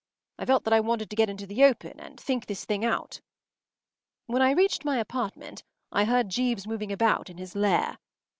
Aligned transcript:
I 0.39 0.45
felt 0.45 0.63
that 0.63 0.73
I 0.73 0.79
wanted 0.79 1.11
to 1.11 1.15
get 1.15 1.29
into 1.29 1.45
the 1.45 1.63
open 1.63 1.99
and 1.99 2.19
think 2.19 2.47
this 2.47 2.65
thing 2.65 2.83
out. 2.83 3.21
When 4.25 4.41
I 4.41 4.49
reached 4.49 4.83
my 4.83 4.97
apartment 4.97 5.63
I 5.91 6.05
heard 6.05 6.29
Jeeves 6.29 6.65
moving 6.65 6.91
about 6.91 7.29
in 7.29 7.37
his 7.37 7.55
lair. 7.55 7.99